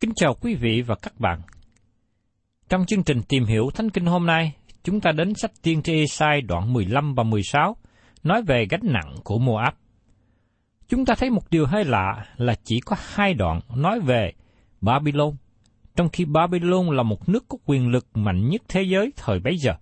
[0.00, 1.40] Kính chào quý vị và các bạn.
[2.68, 5.98] Trong chương trình tìm hiểu Thánh Kinh hôm nay, chúng ta đến sách tiên tri
[5.98, 7.76] Esai đoạn 15 và 16,
[8.22, 9.74] nói về gánh nặng của Moab.
[10.88, 14.32] Chúng ta thấy một điều hơi lạ là chỉ có hai đoạn nói về
[14.80, 15.36] Babylon,
[15.96, 19.56] trong khi Babylon là một nước có quyền lực mạnh nhất thế giới thời bấy
[19.58, 19.72] giờ.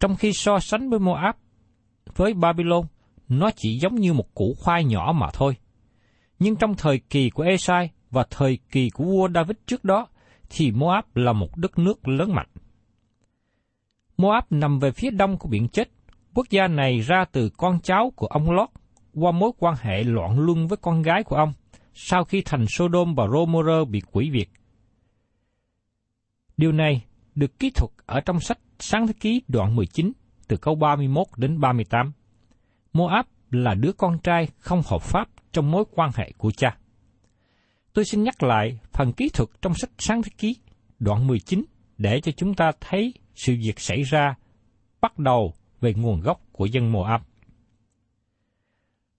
[0.00, 1.34] Trong khi so sánh với Moab,
[2.16, 2.82] với Babylon,
[3.28, 5.56] nó chỉ giống như một củ khoai nhỏ mà thôi.
[6.38, 10.06] Nhưng trong thời kỳ của Esai và thời kỳ của vua David trước đó,
[10.50, 12.48] thì Moab là một đất nước lớn mạnh.
[14.16, 15.90] Moab nằm về phía đông của biển chết.
[16.34, 18.70] Quốc gia này ra từ con cháu của ông Lot
[19.14, 21.52] qua mối quan hệ loạn luân với con gái của ông
[21.94, 24.48] sau khi thành Sodom và Gomorrah bị quỷ diệt.
[26.56, 30.12] Điều này được kỹ thuật ở trong sách Sáng Thế Ký đoạn 19
[30.48, 32.12] từ câu 31 đến 38.
[32.92, 36.76] Moab là đứa con trai không hợp pháp trong mối quan hệ của cha.
[37.96, 40.56] Tôi xin nhắc lại phần kỹ thuật trong sách Sáng Thế Ký,
[40.98, 41.64] đoạn 19,
[41.98, 44.34] để cho chúng ta thấy sự việc xảy ra
[45.00, 47.20] bắt đầu về nguồn gốc của dân mùa Moab.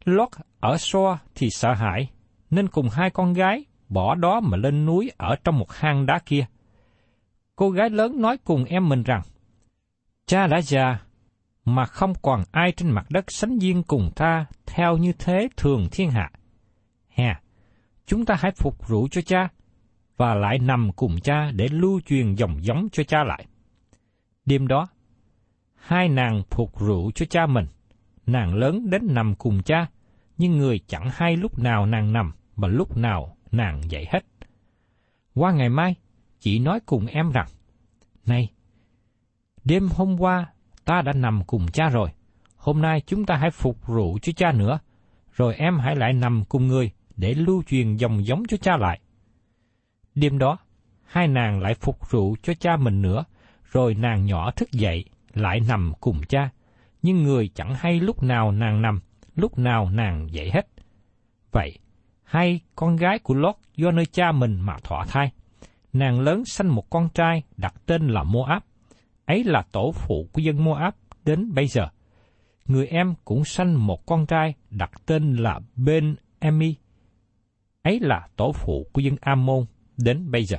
[0.05, 0.29] lót
[0.59, 2.09] ở Soa thì sợ hãi,
[2.49, 6.19] nên cùng hai con gái bỏ đó mà lên núi ở trong một hang đá
[6.25, 6.45] kia.
[7.55, 9.21] Cô gái lớn nói cùng em mình rằng,
[10.25, 10.99] Cha đã già,
[11.65, 15.87] mà không còn ai trên mặt đất sánh duyên cùng ta theo như thế thường
[15.91, 16.31] thiên hạ.
[17.09, 17.35] Hè,
[18.07, 19.49] chúng ta hãy phục rượu cho cha,
[20.17, 23.45] và lại nằm cùng cha để lưu truyền dòng giống cho cha lại.
[24.45, 24.87] Đêm đó,
[25.75, 27.65] hai nàng phục rượu cho cha mình,
[28.25, 29.87] nàng lớn đến nằm cùng cha,
[30.37, 34.25] nhưng người chẳng hay lúc nào nàng nằm mà lúc nào nàng dậy hết.
[35.33, 35.95] Qua ngày mai,
[36.39, 37.47] chị nói cùng em rằng,
[38.25, 38.51] Này,
[39.63, 40.45] đêm hôm qua
[40.85, 42.09] ta đã nằm cùng cha rồi,
[42.55, 44.79] hôm nay chúng ta hãy phục rượu cho cha nữa,
[45.33, 48.99] rồi em hãy lại nằm cùng người để lưu truyền dòng giống cho cha lại.
[50.15, 50.57] Đêm đó,
[51.03, 53.23] hai nàng lại phục rượu cho cha mình nữa,
[53.71, 56.49] rồi nàng nhỏ thức dậy, lại nằm cùng cha,
[57.01, 58.99] nhưng người chẳng hay lúc nào nàng nằm,
[59.35, 60.67] lúc nào nàng dậy hết.
[61.51, 61.79] Vậy,
[62.23, 65.31] hai con gái của Lót do nơi cha mình mà thọ thai.
[65.93, 68.61] Nàng lớn sanh một con trai đặt tên là Moab.
[69.25, 70.93] Ấy là tổ phụ của dân Moab
[71.25, 71.87] đến bây giờ.
[72.65, 76.75] Người em cũng sanh một con trai đặt tên là Ben Emi.
[77.87, 79.65] Ấy là tổ phụ của dân Ammon
[79.97, 80.57] đến bây giờ.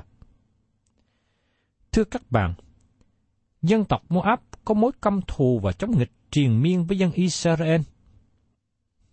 [1.92, 2.54] Thưa các bạn,
[3.62, 7.80] dân tộc Moab có mối căm thù và chống nghịch triền miên với dân Israel.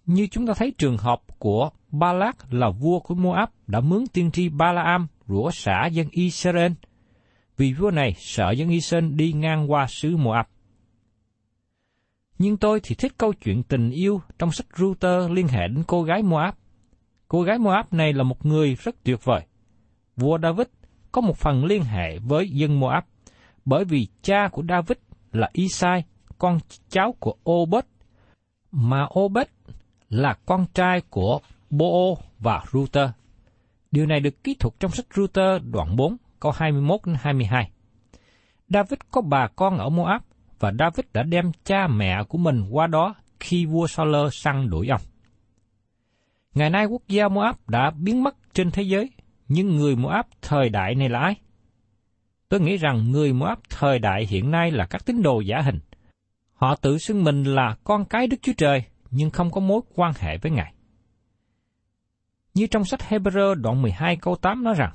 [0.06, 4.32] Như chúng ta thấy trường hợp của Balak là vua của Moab đã mướn tiên
[4.32, 6.72] tri Balaam rủa xả dân Israel,
[7.58, 10.46] vì vua này sợ dân Israel đi ngang qua xứ Moab.
[12.38, 16.04] Nhưng tôi thì thích câu chuyện tình yêu trong sách Router liên hệ đến cô
[16.04, 16.56] gái Moab.
[17.28, 19.42] Cô gái Moab này là một người rất tuyệt vời.
[20.16, 20.68] Vua David
[21.12, 23.04] có một phần liên hệ với dân Moab,
[23.66, 24.98] bởi vì cha của David
[25.32, 26.04] là Isai,
[26.38, 27.86] con cháu của Obed,
[28.72, 29.48] mà Obed
[30.10, 31.40] là con trai của
[31.70, 33.10] Boo và Ruter.
[33.92, 37.72] Điều này được ký thuật trong sách Ruter đoạn 4, câu 21 đến 22.
[38.70, 40.22] David có bà con ở Moab
[40.60, 44.88] và David đã đem cha mẹ của mình qua đó khi vua Saul săn đuổi
[44.88, 45.02] ông.
[46.56, 49.12] Ngày nay quốc gia Moab đã biến mất trên thế giới,
[49.48, 51.36] nhưng người Moab thời đại này là ai?
[52.50, 55.80] Tôi nghĩ rằng người Moab thời đại hiện nay là các tín đồ giả hình.
[56.54, 60.14] Họ tự xưng mình là con cái Đức Chúa Trời, nhưng không có mối quan
[60.20, 60.74] hệ với Ngài.
[62.54, 64.94] Như trong sách Hebrew đoạn 12 câu 8 nói rằng,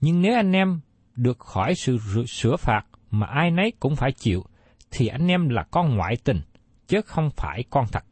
[0.00, 0.80] Nhưng nếu anh em
[1.16, 1.98] được khỏi sự
[2.28, 4.44] sửa phạt mà ai nấy cũng phải chịu,
[4.90, 6.40] thì anh em là con ngoại tình,
[6.88, 8.04] chứ không phải con thật.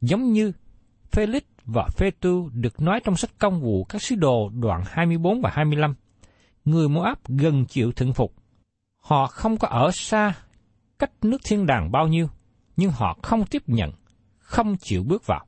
[0.00, 0.52] Giống như
[1.10, 5.50] Felix và Phetu được nói trong sách công vụ các sứ đồ đoạn 24 và
[5.52, 5.94] 25,
[6.64, 8.34] người Moab gần chịu thượng phục.
[9.00, 10.34] Họ không có ở xa
[10.98, 12.28] cách nước thiên đàng bao nhiêu,
[12.76, 13.92] nhưng họ không tiếp nhận,
[14.38, 15.46] không chịu bước vào.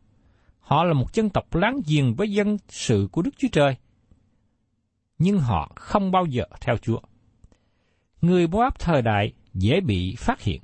[0.60, 3.76] Họ là một dân tộc láng giềng với dân sự của Đức Chúa Trời,
[5.18, 7.00] nhưng họ không bao giờ theo Chúa.
[8.20, 10.60] Người Moab thời đại dễ bị phát hiện.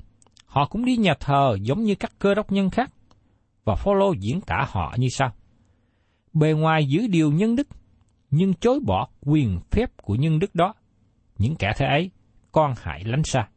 [0.46, 2.92] Họ cũng đi nhà thờ giống như các cơ đốc nhân khác,
[3.64, 5.32] và Phaolô diễn tả họ như sau.
[6.32, 7.68] Bề ngoài giữ điều nhân đức,
[8.30, 10.74] nhưng chối bỏ quyền phép của nhân đức đó.
[11.38, 12.10] Những kẻ thế ấy,
[12.52, 13.48] con hại lánh xa.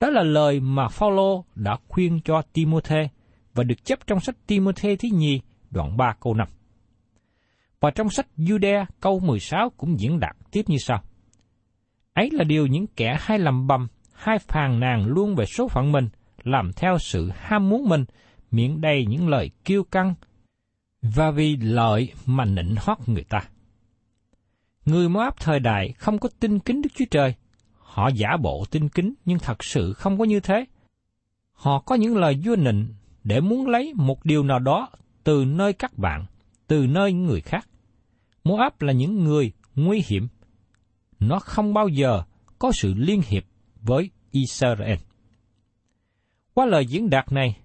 [0.00, 3.08] Đó là lời mà Phaolô đã khuyên cho Timôthê
[3.54, 5.40] và được chấp trong sách Timôthê thứ nhì
[5.70, 6.48] đoạn 3 câu 5.
[7.80, 11.02] Và trong sách Jude câu 16 cũng diễn đạt tiếp như sau.
[12.14, 15.92] Ấy là điều những kẻ hay lầm bầm, hay phàn nàn luôn về số phận
[15.92, 16.08] mình,
[16.42, 18.04] làm theo sự ham muốn mình,
[18.52, 20.14] miệng đầy những lời kiêu căng,
[21.02, 23.40] và vì lợi mà nịnh hót người ta.
[24.84, 27.34] Người Moab thời đại không có tin kính Đức Chúa Trời.
[27.78, 30.64] Họ giả bộ tin kính nhưng thật sự không có như thế.
[31.52, 32.94] Họ có những lời vua nịnh
[33.24, 34.88] để muốn lấy một điều nào đó
[35.24, 36.26] từ nơi các bạn,
[36.66, 37.68] từ nơi người khác.
[38.44, 40.28] Moab là những người nguy hiểm.
[41.20, 42.22] Nó không bao giờ
[42.58, 43.44] có sự liên hiệp
[43.80, 44.98] với Israel.
[46.54, 47.56] Qua lời diễn đạt này,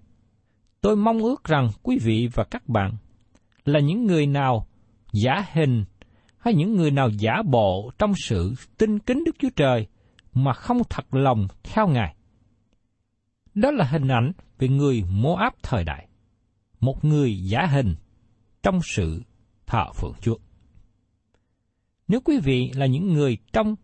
[0.88, 2.92] tôi mong ước rằng quý vị và các bạn
[3.64, 4.66] là những người nào
[5.12, 5.84] giả hình
[6.38, 9.86] hay những người nào giả bộ trong sự tin kính Đức Chúa Trời
[10.34, 12.16] mà không thật lòng theo Ngài.
[13.54, 16.08] Đó là hình ảnh về người mô áp thời đại,
[16.80, 17.94] một người giả hình
[18.62, 19.22] trong sự
[19.66, 20.36] thờ phượng Chúa.
[22.08, 23.74] Nếu quý vị là những người trong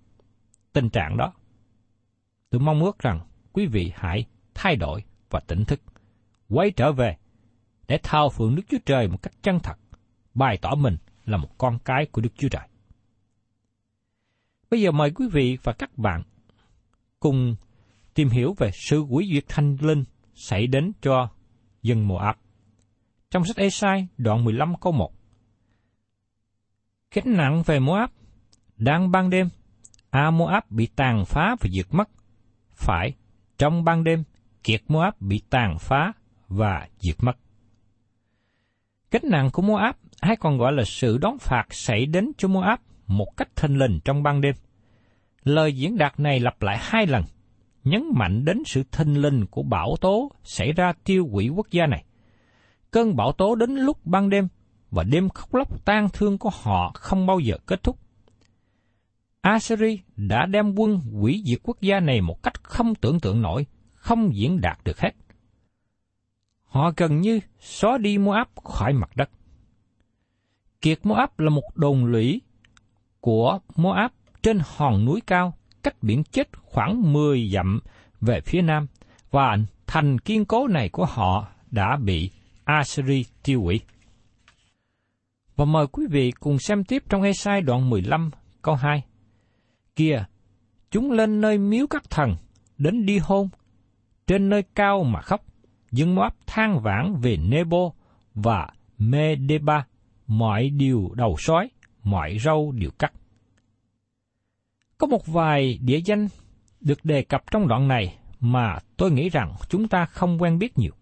[0.73, 1.33] tình trạng đó,
[2.51, 3.21] tôi mong ước rằng
[3.53, 4.25] quý vị hãy
[4.55, 5.81] thay đổi và tỉnh thức,
[6.55, 7.17] quay trở về
[7.89, 9.79] để thao phượng Đức Chúa Trời một cách chân thật,
[10.35, 12.69] bày tỏ mình là một con cái của Đức Chúa Trời.
[14.71, 16.23] Bây giờ mời quý vị và các bạn
[17.21, 17.57] cùng
[18.15, 21.29] tìm hiểu về sự quỷ diệt thanh linh xảy đến cho
[21.83, 22.37] dân Moab.
[23.31, 25.13] Trong sách Esai đoạn 15 câu 1
[27.11, 28.11] Khánh nặng về Moab,
[28.77, 29.49] đang ban đêm,
[30.11, 32.09] A Moab bị tàn phá và diệt mất.
[32.73, 33.15] Phải,
[33.59, 34.25] trong ban đêm,
[34.63, 36.13] kiệt Moab bị tàn phá
[36.49, 37.37] và diệt mất.
[39.11, 42.79] Gánh nặng của Moab hay còn gọi là sự đón phạt xảy đến cho Moab
[43.07, 44.55] một cách thanh linh trong ban đêm.
[45.45, 47.23] Lời diễn đạt này lặp lại hai lần,
[47.85, 51.87] nhấn mạnh đến sự thanh linh của bão tố xảy ra tiêu hủy quốc gia
[51.87, 52.05] này.
[52.91, 54.49] Cơn bão tố đến lúc ban đêm
[54.91, 57.99] và đêm khóc lóc tan thương của họ không bao giờ kết thúc.
[59.41, 63.67] Assyri đã đem quân hủy diệt quốc gia này một cách không tưởng tượng nổi,
[63.95, 65.11] không diễn đạt được hết.
[66.75, 69.31] Họ gần như xóa đi Moab khỏi mặt đất.
[70.81, 72.41] Kiệt Moab là một đồn lũy
[73.21, 74.11] của Moab
[74.43, 77.81] trên hòn núi cao, cách biển chết khoảng 10 dặm
[78.21, 78.87] về phía nam,
[79.31, 82.31] và thành kiên cố này của họ đã bị
[82.65, 83.81] Assyri tiêu hủy.
[85.57, 88.31] Và mời quý vị cùng xem tiếp trong Esai đoạn 15
[88.63, 89.03] câu 2.
[89.97, 90.25] Kìa,
[90.91, 92.37] chúng lên nơi miếu các thần,
[92.79, 93.49] đến đi hôn,
[94.27, 95.45] trên nơi cao mà khóc,
[95.95, 97.93] dân Moab than vãn về Nebo
[98.35, 99.85] và Medeba,
[100.27, 101.71] mọi điều đầu sói,
[102.03, 103.13] mọi râu đều cắt.
[104.99, 106.29] Có một vài địa danh
[106.81, 110.79] được đề cập trong đoạn này mà tôi nghĩ rằng chúng ta không quen biết
[110.79, 110.93] nhiều.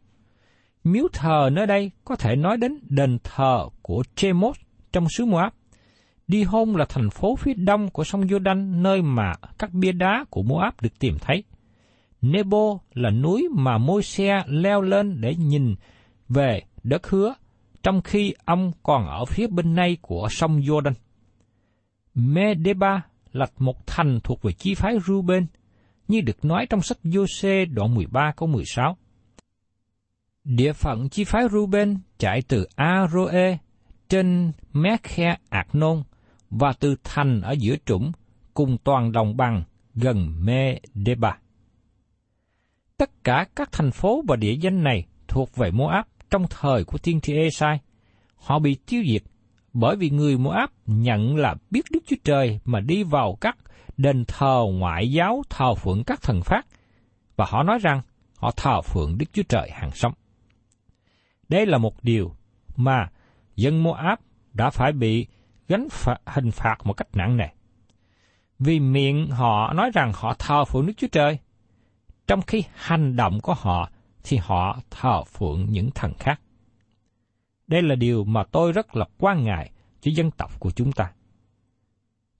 [0.84, 4.56] Miếu thờ nơi đây có thể nói đến đền thờ của Chemos
[4.92, 5.52] trong xứ Moab.
[6.26, 10.24] Đi hôn là thành phố phía đông của sông Jordan nơi mà các bia đá
[10.30, 11.44] của Moab được tìm thấy.
[12.22, 15.74] Nebo là núi mà môi xe leo lên để nhìn
[16.28, 17.34] về đất hứa,
[17.82, 20.92] trong khi ông còn ở phía bên này của sông Jordan.
[22.14, 23.02] Medeba
[23.32, 25.46] là một thành thuộc về chi phái Ruben,
[26.08, 28.96] như được nói trong sách Giô-xê đoạn 13 câu 16.
[30.44, 33.58] Địa phận chi phái Ruben chạy từ Aroe
[34.08, 36.02] trên Mekhe Ạc-nôn
[36.50, 38.12] và từ thành ở giữa trũng
[38.54, 39.62] cùng toàn đồng bằng
[39.94, 41.41] gần Medeba.
[42.96, 46.98] Tất cả các thành phố và địa danh này thuộc về Moab trong thời của
[46.98, 47.80] tiên tri Esai.
[48.36, 49.22] Họ bị tiêu diệt
[49.72, 53.56] bởi vì người Moab nhận là biết Đức Chúa Trời mà đi vào các
[53.96, 56.64] đền thờ ngoại giáo thờ phượng các thần pháp
[57.36, 58.00] và họ nói rằng
[58.36, 60.12] họ thờ phượng Đức Chúa Trời hàng sống.
[61.48, 62.34] Đây là một điều
[62.76, 63.08] mà
[63.56, 64.18] dân Moab
[64.52, 65.26] đã phải bị
[65.68, 67.46] gánh phạt, hình phạt một cách nặng nề.
[68.58, 71.38] Vì miệng họ nói rằng họ thờ phượng Đức Chúa Trời,
[72.32, 73.90] trong khi hành động của họ
[74.22, 76.40] thì họ thờ phượng những thần khác.
[77.66, 79.70] Đây là điều mà tôi rất là quan ngại
[80.00, 81.12] cho dân tộc của chúng ta.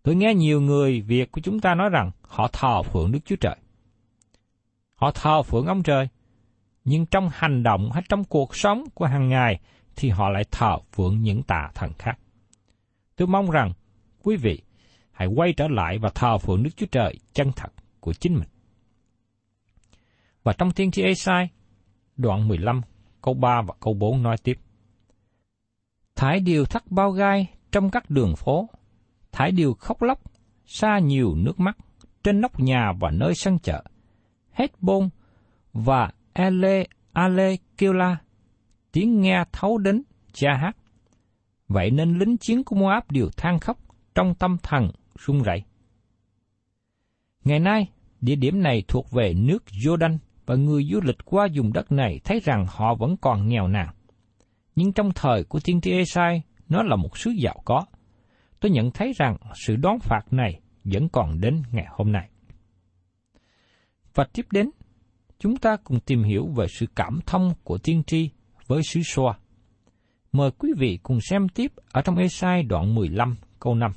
[0.03, 3.37] Tôi nghe nhiều người Việt của chúng ta nói rằng họ thờ phượng Đức Chúa
[3.37, 3.57] Trời.
[4.95, 6.09] Họ thờ phượng ông trời,
[6.85, 9.61] nhưng trong hành động hay trong cuộc sống của hàng ngày
[9.97, 12.19] thì họ lại thờ phượng những tà thần khác.
[13.17, 13.73] Tôi mong rằng
[14.23, 14.63] quý vị
[15.11, 18.49] hãy quay trở lại và thờ phượng Đức Chúa Trời chân thật của chính mình.
[20.43, 21.51] Và trong Thiên thi Esai,
[22.17, 22.81] đoạn 15,
[23.23, 24.59] câu 3 và câu 4 nói tiếp.
[26.17, 28.69] Thái điều thắt bao gai trong các đường phố,
[29.33, 30.21] Thái điều khóc lóc,
[30.67, 31.77] xa nhiều nước mắt,
[32.25, 33.85] trên nóc nhà và nơi sân chợ.
[34.51, 35.09] Hết bôn
[35.73, 38.17] và ele ale kêu la,
[38.93, 40.77] tiếng nghe thấu đến cha hát.
[41.69, 43.79] Vậy nên lính chiến của Moab đều than khóc
[44.15, 45.63] trong tâm thần run rẩy.
[47.45, 51.73] Ngày nay, địa điểm này thuộc về nước Jordan và người du lịch qua vùng
[51.73, 53.89] đất này thấy rằng họ vẫn còn nghèo nàn.
[54.77, 57.85] Nhưng trong thời của tiên tri Esai, nó là một xứ giàu có.
[58.61, 62.29] Tôi nhận thấy rằng sự đón phạt này vẫn còn đến ngày hôm nay.
[64.15, 64.71] Và tiếp đến,
[65.39, 68.31] chúng ta cùng tìm hiểu về sự cảm thông của tiên tri
[68.67, 69.39] với xứ Soa.
[70.33, 73.93] Mời quý vị cùng xem tiếp ở trong Esai đoạn 15 câu 5.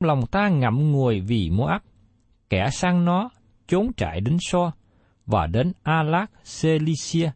[0.00, 1.82] Lòng ta ngậm ngùi vì Moab,
[2.50, 3.30] kẻ sang nó
[3.68, 4.72] trốn trại đến So
[5.26, 6.30] và đến Alat
[6.60, 7.30] Celicia,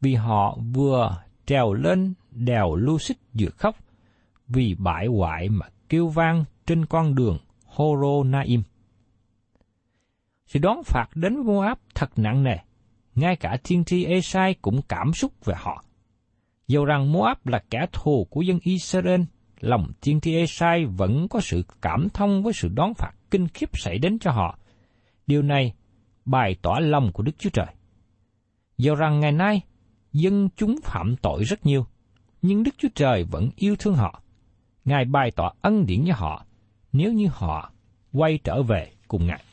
[0.00, 2.98] vì họ vừa trèo lên đèo lưu
[3.32, 3.76] vừa khóc,
[4.48, 8.62] vì bại hoại mà kêu vang trên con đường Horonaim.
[10.46, 12.56] Sự đón phạt đến với Moab thật nặng nề,
[13.14, 15.84] ngay cả thiên tri Esai cũng cảm xúc về họ.
[16.68, 19.20] Dầu rằng Moab là kẻ thù của dân Israel,
[19.60, 23.70] lòng thiên tri Esai vẫn có sự cảm thông với sự đón phạt kinh khiếp
[23.78, 24.58] xảy đến cho họ.
[25.26, 25.74] Điều này
[26.26, 27.66] bày tỏ lòng của Đức Chúa Trời.
[28.78, 29.60] do rằng ngày nay,
[30.12, 31.86] dân chúng phạm tội rất nhiều,
[32.42, 34.22] nhưng Đức Chúa Trời vẫn yêu thương họ.
[34.84, 36.44] Ngài bày tỏ ân điển với họ
[36.92, 37.72] nếu như họ
[38.12, 39.44] quay trở về cùng Ngài.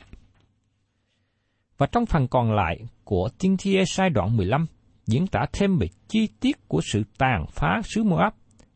[1.78, 4.66] Và trong phần còn lại của Tiên Thi Sai đoạn 15,
[5.06, 8.32] diễn tả thêm về chi tiết của sự tàn phá xứ Moab,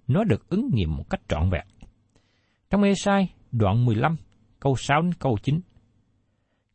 [0.08, 1.66] nó được ứng nghiệm một cách trọn vẹn.
[2.70, 4.16] Trong Esai đoạn 15,
[4.60, 5.60] câu 6 đến câu 9.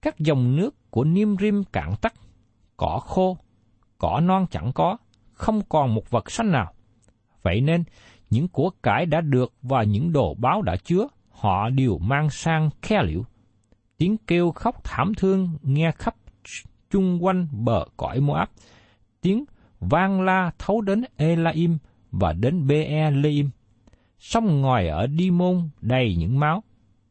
[0.01, 2.13] Các dòng nước của Niêm Rim cạn tắt,
[2.77, 3.38] cỏ khô,
[3.97, 4.97] cỏ non chẳng có,
[5.31, 6.73] không còn một vật xanh nào.
[7.41, 7.83] Vậy nên,
[8.29, 12.69] những của cải đã được và những đồ báo đã chứa, họ đều mang sang
[12.81, 13.25] khe liệu.
[13.97, 16.15] Tiếng kêu khóc thảm thương nghe khắp
[16.89, 18.47] chung quanh bờ cõi Moab.
[19.21, 19.45] Tiếng
[19.79, 21.77] vang la thấu đến Elaim
[22.12, 23.50] và đến Be-leim.
[24.19, 26.63] Sông ngòi ở Đi Môn đầy những máu,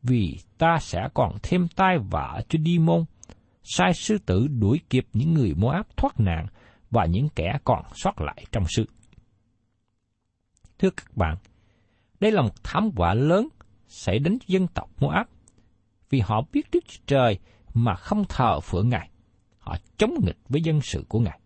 [0.03, 3.05] vì ta sẽ còn thêm tai vạ cho Đi Môn,
[3.63, 6.47] sai sư tử đuổi kịp những người Moab thoát nạn
[6.91, 8.85] và những kẻ còn sót lại trong sự.
[10.79, 11.37] Thưa các bạn,
[12.21, 13.49] đây là một thảm họa lớn
[13.89, 15.27] xảy đến dân tộc Moab,
[16.11, 17.39] vì họ biết Đức Trời
[17.75, 19.11] mà không thờ phượng Ngài.
[19.59, 21.41] Họ chống nghịch với dân sự của Ngài.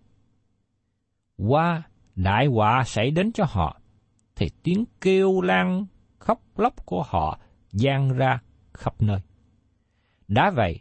[1.37, 1.83] Qua
[2.15, 3.81] đại họa xảy đến cho họ,
[4.37, 5.87] thì tiếng kêu lan
[6.19, 7.41] khóc lóc của họ
[7.73, 8.41] gian ra
[8.75, 9.21] khắp nơi.
[10.29, 10.81] Đã vậy,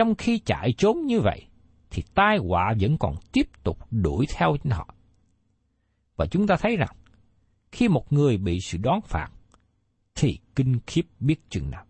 [0.00, 1.46] trong khi chạy trốn như vậy,
[1.90, 4.94] thì tai họa vẫn còn tiếp tục đuổi theo họ.
[6.16, 6.96] Và chúng ta thấy rằng,
[7.72, 9.28] khi một người bị sự đón phạt,
[10.14, 11.84] thì kinh khiếp biết chừng nào.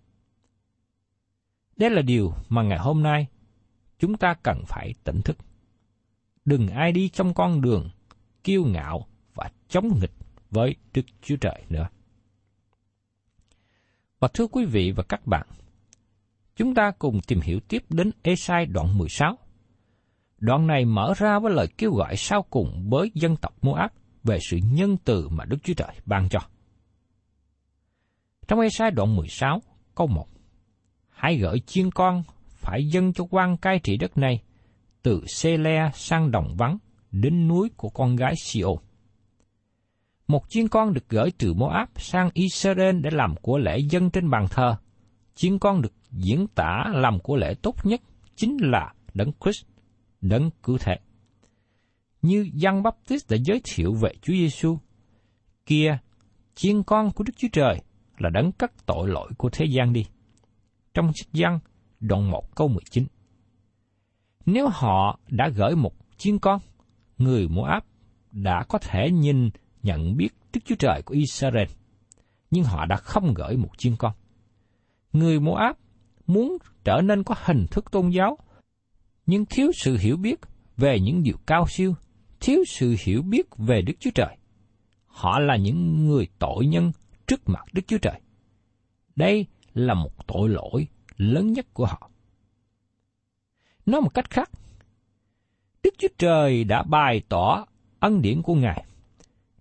[1.76, 3.26] Đây là điều mà ngày hôm nay
[3.98, 5.36] chúng ta cần phải tỉnh thức.
[6.44, 7.90] Đừng ai đi trong con đường
[8.44, 10.14] kiêu ngạo và chống nghịch
[10.50, 11.88] với Đức Chúa Trời nữa.
[14.20, 15.46] Và thưa quý vị và các bạn,
[16.60, 19.38] chúng ta cùng tìm hiểu tiếp đến Esai đoạn 16.
[20.38, 23.90] Đoạn này mở ra với lời kêu gọi sau cùng với dân tộc Moab
[24.24, 26.40] về sự nhân từ mà Đức Chúa Trời ban cho.
[28.48, 29.62] Trong Esai đoạn 16,
[29.94, 30.26] câu 1
[31.08, 34.42] Hãy gửi chiên con phải dâng cho quan cai trị đất này,
[35.02, 36.78] từ Sele sang đồng vắng,
[37.10, 38.76] đến núi của con gái Siôn.
[40.26, 44.30] Một chiên con được gửi từ Moab sang Israel để làm của lễ dân trên
[44.30, 44.76] bàn thờ.
[45.34, 48.00] Chiên con được diễn tả làm của lễ tốt nhất
[48.36, 49.64] chính là Đấng Christ,
[50.20, 50.98] Đấng cứu thể.
[52.22, 54.78] Như Giăng Baptist đã giới thiệu về Chúa Giêsu,
[55.66, 55.98] kia
[56.54, 57.80] chiên con của Đức Chúa Trời
[58.18, 60.04] là đấng cắt tội lỗi của thế gian đi.
[60.94, 61.58] Trong sách Giăng,
[62.00, 63.06] đoạn 1 câu 19.
[64.46, 66.60] Nếu họ đã gửi một chiên con,
[67.18, 67.82] người Moab
[68.32, 69.50] đã có thể nhìn
[69.82, 71.68] nhận biết Đức Chúa Trời của Israel,
[72.50, 74.12] nhưng họ đã không gửi một chiên con.
[75.12, 75.76] Người Moab
[76.32, 78.38] muốn trở nên có hình thức tôn giáo,
[79.26, 80.40] nhưng thiếu sự hiểu biết
[80.76, 81.94] về những điều cao siêu,
[82.40, 84.36] thiếu sự hiểu biết về Đức Chúa Trời.
[85.06, 86.92] Họ là những người tội nhân
[87.26, 88.20] trước mặt Đức Chúa Trời.
[89.16, 92.10] Đây là một tội lỗi lớn nhất của họ.
[93.86, 94.50] Nói một cách khác,
[95.82, 97.66] Đức Chúa Trời đã bày tỏ
[98.00, 98.84] ân điển của Ngài.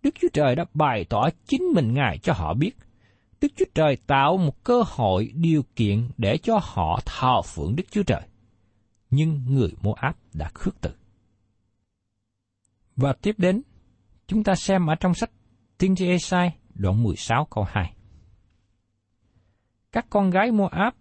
[0.04, 2.72] Đức Chúa Trời đã bày tỏ chính mình Ngài cho họ biết.
[3.42, 7.84] Đức Chúa Trời tạo một cơ hội điều kiện để cho họ thờ phượng Đức
[7.92, 8.22] Chúa Trời.
[9.10, 10.90] Nhưng người Moab đã khước từ.
[12.96, 13.62] Và tiếp đến,
[14.28, 15.32] chúng ta xem ở trong sách
[15.78, 17.94] Tiên tri Esai đoạn 16 câu 2.
[19.92, 20.94] Các con gái Moab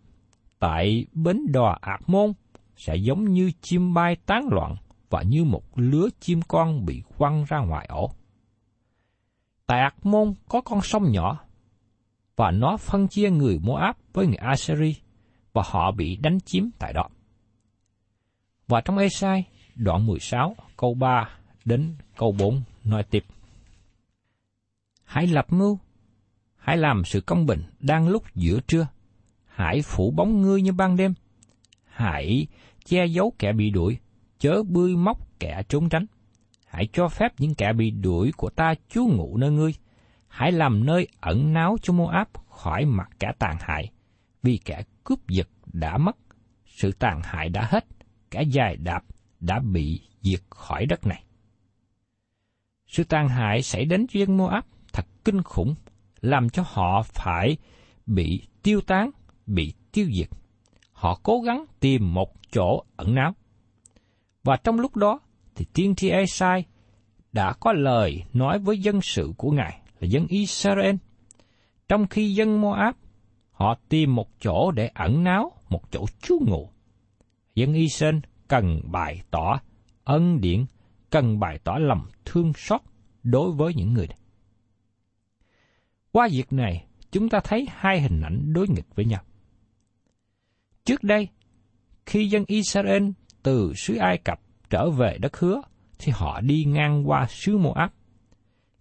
[0.59, 2.33] tại bến đò Ạc Môn
[2.77, 4.77] sẽ giống như chim bay tán loạn
[5.11, 8.11] và như một lứa chim con bị quăng ra ngoài ổ.
[9.67, 11.48] Tại Ạc Môn có con sông nhỏ,
[12.39, 14.95] và nó phân chia người Moab với người Assyri,
[15.53, 17.09] và họ bị đánh chiếm tại đó.
[18.69, 21.29] Và trong Esai, đoạn 16, câu 3
[21.65, 23.25] đến câu 4 nói tiếp.
[25.05, 25.79] Hãy lập mưu,
[26.57, 28.87] hãy làm sự công bình đang lúc giữa trưa,
[29.47, 31.15] hãy phủ bóng ngươi như ban đêm,
[31.85, 32.47] hãy
[32.85, 33.99] che giấu kẻ bị đuổi,
[34.39, 36.07] chớ bươi móc kẻ trốn tránh.
[36.67, 39.75] Hãy cho phép những kẻ bị đuổi của ta trú ngụ nơi ngươi.
[40.29, 43.91] Hãy làm nơi ẩn náu cho Moab khỏi mặt kẻ tàn hại,
[44.43, 46.17] vì kẻ cướp giật đã mất,
[46.67, 47.85] sự tàn hại đã hết,
[48.31, 49.05] kẻ dài đạp
[49.41, 51.25] đã bị diệt khỏi đất này.
[52.87, 55.75] Sự tàn hại xảy đến cho dân Moab thật kinh khủng,
[56.21, 57.57] làm cho họ phải
[58.07, 59.11] bị tiêu tán,
[59.47, 60.29] bị tiêu diệt.
[60.93, 63.33] Họ cố gắng tìm một chỗ ẩn náu.
[64.45, 65.21] Và trong lúc đó,
[65.55, 66.65] thì tiên tri Esai
[67.33, 70.97] đã có lời nói với dân sự của Ngài là dân Israel.
[71.89, 72.95] Trong khi dân Moab,
[73.51, 76.71] họ tìm một chỗ để ẩn náu, một chỗ trú ngụ.
[77.55, 78.17] Dân Israel
[78.49, 79.61] cần bày tỏ
[80.05, 80.65] ân điển,
[81.11, 82.81] cần bày tỏ lòng thương xót
[83.23, 84.19] đối với những người này.
[86.13, 89.23] Qua việc này, chúng ta thấy hai hình ảnh đối nghịch với nhau.
[90.85, 91.29] Trước đây,
[92.07, 93.09] khi dân Israel
[93.43, 95.63] từ xứ Ai Cập trở về đất hứa,
[95.99, 97.91] thì họ đi ngang qua xứ Moab.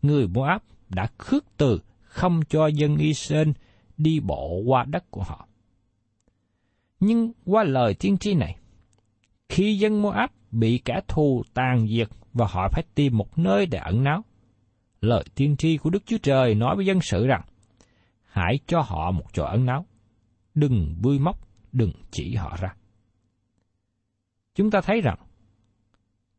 [0.01, 3.49] Người Moab đã khước từ không cho dân Israel
[3.97, 5.47] đi bộ qua đất của họ.
[6.99, 8.57] Nhưng qua lời tiên tri này,
[9.49, 13.79] khi dân Moab bị kẻ thù tàn diệt và họ phải tìm một nơi để
[13.79, 14.23] ẩn náu,
[15.01, 17.41] lời tiên tri của Đức Chúa Trời nói với dân sự rằng,
[18.25, 19.85] hãy cho họ một chỗ ẩn náu,
[20.55, 22.75] đừng vui móc, đừng chỉ họ ra.
[24.55, 25.19] Chúng ta thấy rằng,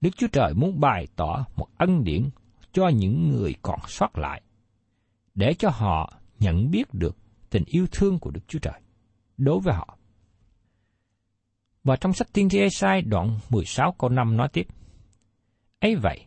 [0.00, 2.30] Đức Chúa Trời muốn bày tỏ một ân điển
[2.78, 4.42] cho những người còn sót lại,
[5.34, 7.16] để cho họ nhận biết được
[7.50, 8.80] tình yêu thương của Đức Chúa Trời
[9.36, 9.98] đối với họ.
[11.84, 14.66] Và trong sách Tiên tri Esai đoạn 16 câu 5 nói tiếp,
[15.80, 16.24] ấy vậy,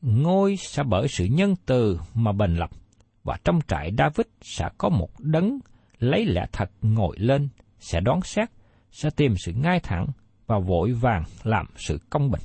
[0.00, 2.70] ngôi sẽ bởi sự nhân từ mà bền lập,
[3.24, 5.58] và trong trại David sẽ có một đấng
[5.98, 8.50] lấy lẽ thật ngồi lên, sẽ đoán xét,
[8.90, 10.06] sẽ tìm sự ngay thẳng
[10.46, 12.42] và vội vàng làm sự công bình.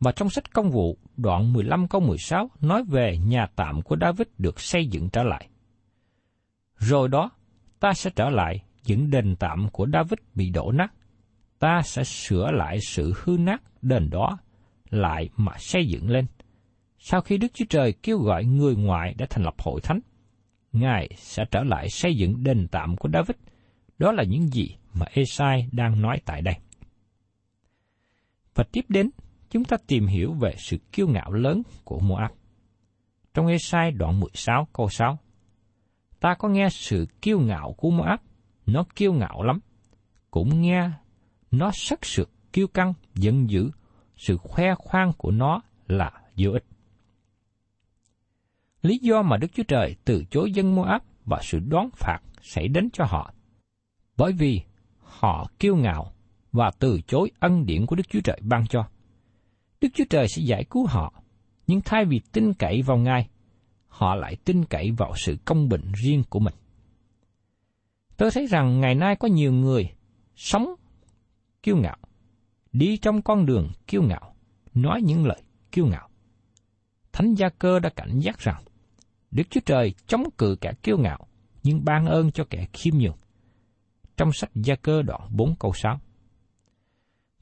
[0.00, 4.26] Và trong sách công vụ, đoạn 15 câu 16 nói về nhà tạm của David
[4.38, 5.48] được xây dựng trở lại.
[6.76, 7.30] Rồi đó,
[7.80, 10.92] ta sẽ trở lại những đền tạm của David bị đổ nát.
[11.58, 14.38] Ta sẽ sửa lại sự hư nát đền đó
[14.90, 16.26] lại mà xây dựng lên.
[16.98, 20.00] Sau khi Đức Chúa Trời kêu gọi người ngoại để thành lập hội thánh,
[20.72, 23.36] Ngài sẽ trở lại xây dựng đền tạm của David.
[23.98, 26.54] Đó là những gì mà Esai đang nói tại đây.
[28.54, 29.10] Và tiếp đến,
[29.50, 32.30] chúng ta tìm hiểu về sự kiêu ngạo lớn của Moab.
[33.34, 35.18] Trong Esai đoạn 16 câu 6,
[36.20, 38.20] ta có nghe sự kiêu ngạo của Moab,
[38.66, 39.60] nó kiêu ngạo lắm.
[40.30, 40.90] Cũng nghe
[41.50, 43.70] nó sắc sược, kiêu căng, giận dữ,
[44.16, 46.64] sự khoe khoang của nó là vô ích.
[48.82, 52.68] Lý do mà Đức Chúa Trời từ chối dân Moab và sự đoán phạt xảy
[52.68, 53.32] đến cho họ,
[54.16, 54.62] bởi vì
[55.00, 56.12] họ kiêu ngạo
[56.52, 58.88] và từ chối ân điển của Đức Chúa Trời ban cho.
[59.80, 61.22] Đức Chúa Trời sẽ giải cứu họ,
[61.66, 63.28] nhưng thay vì tin cậy vào Ngài,
[63.88, 66.54] họ lại tin cậy vào sự công bình riêng của mình.
[68.16, 69.90] Tôi thấy rằng ngày nay có nhiều người
[70.36, 70.74] sống
[71.62, 71.96] kiêu ngạo,
[72.72, 74.34] đi trong con đường kiêu ngạo,
[74.74, 76.08] nói những lời kiêu ngạo.
[77.12, 78.62] Thánh Gia Cơ đã cảnh giác rằng,
[79.30, 81.26] Đức Chúa Trời chống cự kẻ kiêu ngạo,
[81.62, 83.16] nhưng ban ơn cho kẻ khiêm nhường.
[84.16, 86.00] Trong sách Gia Cơ đoạn 4 câu 6.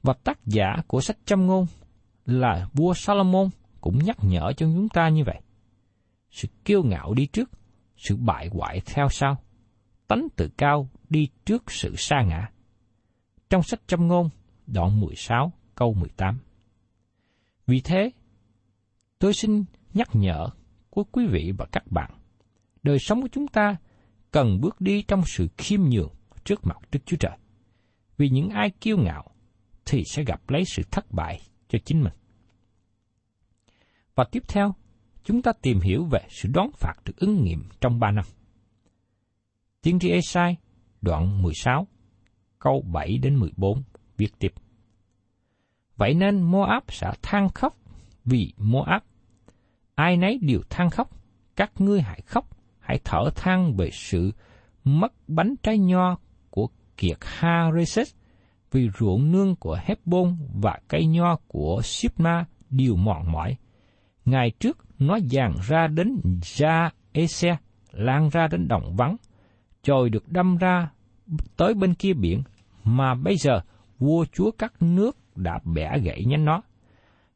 [0.03, 1.65] Và tác giả của sách châm ngôn
[2.27, 3.49] là vua Salomon
[3.81, 5.41] cũng nhắc nhở cho chúng ta như vậy.
[6.31, 7.49] Sự kiêu ngạo đi trước,
[7.97, 9.37] sự bại hoại theo sau,
[10.07, 12.49] tánh tự cao đi trước sự sa ngã.
[13.49, 14.29] Trong sách châm ngôn,
[14.67, 16.39] đoạn 16, câu 18.
[17.67, 18.11] Vì thế,
[19.19, 19.63] tôi xin
[19.93, 20.49] nhắc nhở
[20.89, 22.11] của quý vị và các bạn,
[22.83, 23.75] đời sống của chúng ta
[24.31, 26.13] cần bước đi trong sự khiêm nhường
[26.43, 27.37] trước mặt Đức Chúa Trời.
[28.17, 29.23] Vì những ai kiêu ngạo
[29.85, 32.13] thì sẽ gặp lấy sự thất bại cho chính mình.
[34.15, 34.75] Và tiếp theo,
[35.23, 38.25] chúng ta tìm hiểu về sự đón phạt được ứng nghiệm trong ba năm.
[39.81, 40.57] Tiên tri Esai,
[41.01, 41.87] đoạn 16,
[42.59, 43.83] câu 7 đến 14,
[44.17, 44.53] viết tiếp.
[45.95, 47.77] Vậy nên Moab sẽ than khóc
[48.25, 49.01] vì Moab.
[49.95, 51.09] Ai nấy đều than khóc,
[51.55, 52.49] các ngươi hãy khóc,
[52.79, 54.31] hãy thở than về sự
[54.83, 56.17] mất bánh trái nho
[56.49, 58.07] của kiệt Hareset,
[58.71, 63.55] vì ruộng nương của Hepbon và cây nho của Sipna đều mòn mỏi.
[64.25, 67.57] Ngày trước nó dàn ra đến Ra Ese,
[67.91, 69.15] lan ra đến đồng vắng,
[69.83, 70.89] trời được đâm ra
[71.57, 72.43] tới bên kia biển,
[72.83, 73.61] mà bây giờ
[73.99, 76.61] vua chúa các nước đã bẻ gãy nhánh nó.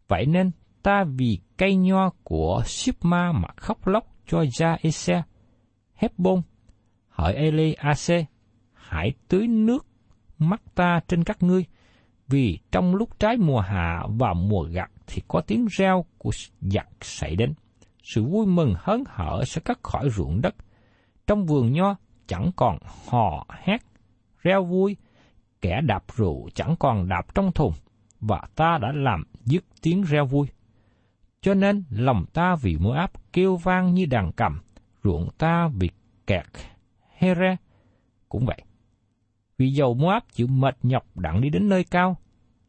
[0.07, 0.51] Vậy nên
[0.83, 5.23] ta vì cây nho của Sipma mà khóc lóc cho Ra Ese,
[5.95, 6.41] Hepbon,
[7.09, 8.25] hỡi Eli Ace,
[8.73, 9.85] hãy tưới nước
[10.41, 11.65] mắt ta trên các ngươi,
[12.27, 16.87] vì trong lúc trái mùa hạ và mùa gặt thì có tiếng reo của giặc
[17.01, 17.53] xảy đến.
[18.03, 20.55] Sự vui mừng hớn hở sẽ cắt khỏi ruộng đất.
[21.27, 21.95] Trong vườn nho
[22.27, 22.77] chẳng còn
[23.07, 23.81] hò hét,
[24.41, 24.97] reo vui,
[25.61, 27.73] kẻ đạp rượu chẳng còn đạp trong thùng,
[28.19, 30.47] và ta đã làm dứt tiếng reo vui.
[31.41, 34.61] Cho nên lòng ta vì mưa áp kêu vang như đàn cầm,
[35.03, 35.89] ruộng ta vì
[36.27, 36.45] kẹt
[37.17, 37.57] Here
[38.29, 38.61] cũng vậy.
[39.61, 42.17] Vì dầu Moab chịu mệt nhọc đặng đi đến nơi cao,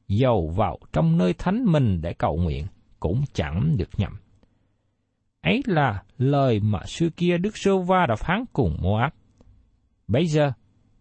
[0.08, 2.66] dầu vào trong nơi thánh mình để cầu nguyện,
[3.00, 4.12] cũng chẳng được nhầm.
[5.40, 9.12] Ấy là lời mà xưa kia Đức Sô Va đã phán cùng Moab.
[10.08, 10.52] Bây giờ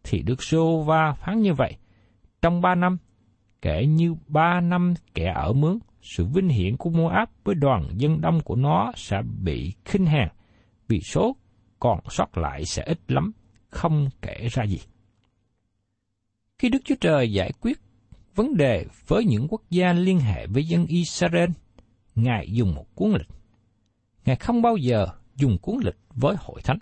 [0.04, 1.78] thì Đức Sô Va phán như vậy.
[2.42, 2.98] Trong ba năm,
[3.62, 8.22] kể như ba năm kẻ ở mướn, sự vinh hiển của Moab với đoàn dân
[8.22, 10.30] đông của nó sẽ bị khinh hàng,
[10.88, 11.36] vì số
[11.80, 13.32] còn sót lại sẽ ít lắm,
[13.70, 14.80] không kể ra gì.
[16.62, 17.82] Khi Đức Chúa Trời giải quyết
[18.36, 21.50] vấn đề với những quốc gia liên hệ với dân Israel,
[22.16, 23.28] Ngài dùng một cuốn lịch.
[24.26, 26.78] Ngài không bao giờ dùng cuốn lịch với hội thánh.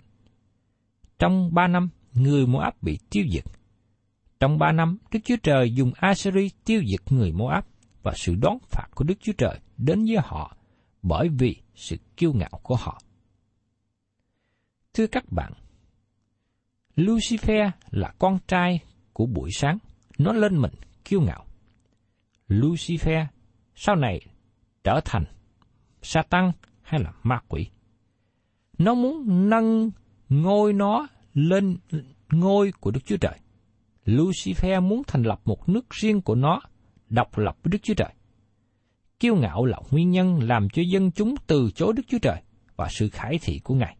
[1.18, 3.44] Trong ba năm, người Moab bị tiêu diệt.
[4.40, 7.64] Trong ba năm, Đức Chúa Trời dùng Assyri tiêu diệt người Moab
[8.02, 10.56] và sự đón phạt của Đức Chúa Trời đến với họ
[11.02, 13.02] bởi vì sự kiêu ngạo của họ.
[14.94, 15.52] Thưa các bạn,
[16.96, 18.80] Lucifer là con trai
[19.12, 19.78] của buổi sáng,
[20.18, 20.72] nó lên mình
[21.04, 21.44] kiêu ngạo.
[22.48, 23.24] Lucifer
[23.74, 24.20] sau này
[24.84, 25.24] trở thành
[26.02, 27.66] Satan hay là ma quỷ.
[28.78, 29.90] Nó muốn nâng
[30.28, 31.76] ngôi nó lên
[32.30, 33.38] ngôi của Đức Chúa Trời.
[34.04, 36.60] Lucifer muốn thành lập một nước riêng của nó,
[37.08, 38.12] độc lập với Đức Chúa Trời.
[39.20, 42.42] Kiêu ngạo là nguyên nhân làm cho dân chúng từ chối Đức Chúa Trời
[42.76, 43.96] và sự khải thị của Ngài.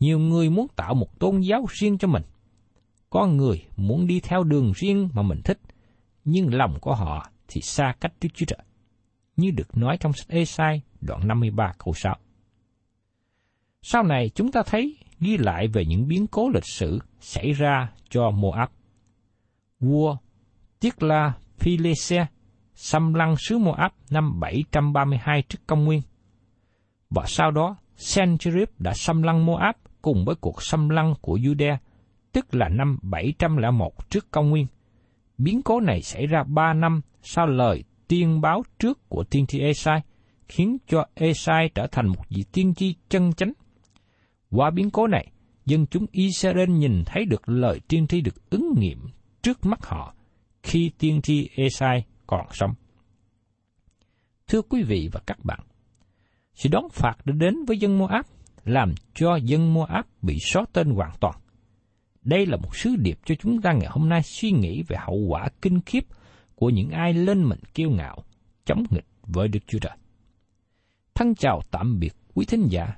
[0.00, 2.22] Nhiều người muốn tạo một tôn giáo riêng cho mình.
[3.10, 5.60] Có người muốn đi theo đường riêng mà mình thích,
[6.24, 8.64] nhưng lòng của họ thì xa cách Đức Chúa Trời.
[9.36, 12.16] Như được nói trong sách Ê-sai đoạn 53 câu 6.
[13.82, 17.92] Sau này chúng ta thấy ghi lại về những biến cố lịch sử xảy ra
[18.08, 18.68] cho Moab.
[19.80, 20.16] Vua
[20.80, 22.26] Tiết La Philese
[22.74, 26.02] xâm lăng xứ Moab năm 732 trước công nguyên.
[27.10, 31.76] Và sau đó, Sennacherib đã xâm lăng Moab cùng với cuộc xâm lăng của Judea
[32.32, 34.66] tức là năm 701 trước công nguyên.
[35.38, 39.60] Biến cố này xảy ra ba năm sau lời tiên báo trước của tiên tri
[39.60, 40.00] Esai,
[40.48, 43.52] khiến cho Esai trở thành một vị tiên tri chân chánh.
[44.50, 45.32] Qua biến cố này,
[45.66, 48.98] dân chúng Israel nhìn thấy được lời tiên tri được ứng nghiệm
[49.42, 50.14] trước mắt họ
[50.62, 52.74] khi tiên tri Esai còn sống.
[54.48, 55.60] Thưa quý vị và các bạn,
[56.54, 58.24] sự đón phạt đã đến với dân Moab
[58.64, 61.34] làm cho dân Moab bị xóa tên hoàn toàn.
[62.22, 65.16] Đây là một sứ điệp cho chúng ta ngày hôm nay suy nghĩ về hậu
[65.28, 66.04] quả kinh khiếp
[66.54, 68.24] của những ai lên mình kiêu ngạo,
[68.64, 69.96] chống nghịch với Đức Chúa Trời.
[71.14, 72.94] Thân chào tạm biệt quý thính giả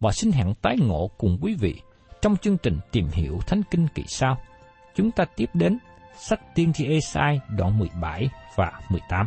[0.00, 1.74] và xin hẹn tái ngộ cùng quý vị
[2.22, 4.36] trong chương trình tìm hiểu Thánh Kinh kỳ sau.
[4.94, 5.78] Chúng ta tiếp đến
[6.18, 9.26] sách tiên tri Esai đoạn 17 và 18.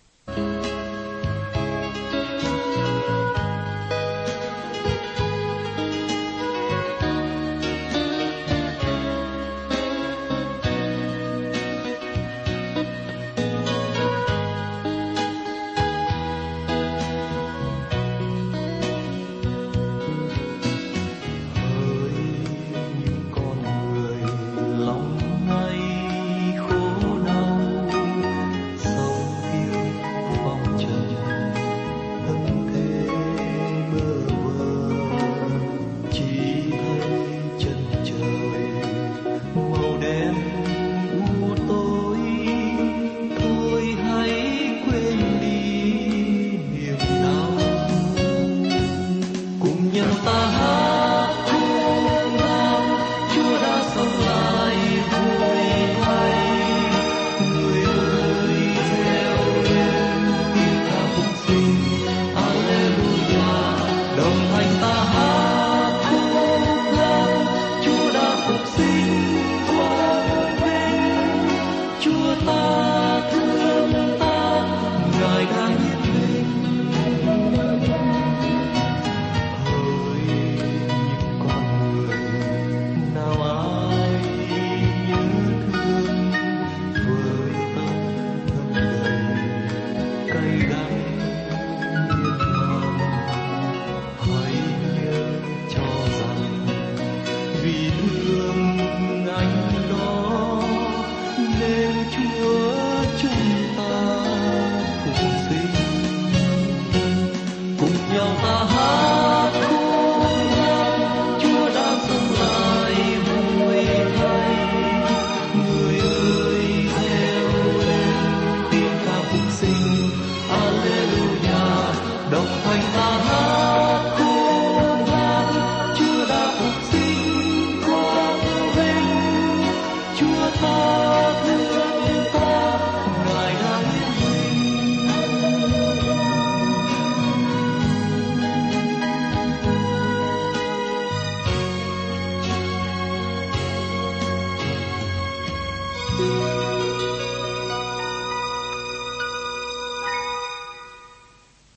[98.11, 99.90] gương anh.